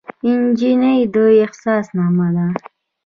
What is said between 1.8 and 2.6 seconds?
نغمه ده.